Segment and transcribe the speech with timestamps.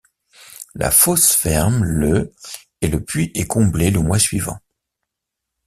[0.73, 2.33] La fosse ferme le
[2.81, 4.57] et le puits est comblé le mois suivant.